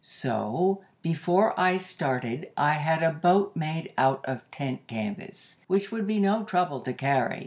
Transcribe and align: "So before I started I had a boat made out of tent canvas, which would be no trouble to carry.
"So 0.03 0.81
before 1.03 1.53
I 1.59 1.77
started 1.77 2.49
I 2.57 2.71
had 2.71 3.03
a 3.03 3.11
boat 3.13 3.55
made 3.55 3.93
out 3.99 4.25
of 4.25 4.49
tent 4.49 4.87
canvas, 4.87 5.57
which 5.67 5.91
would 5.91 6.07
be 6.07 6.17
no 6.17 6.43
trouble 6.43 6.79
to 6.81 6.91
carry. 6.93 7.39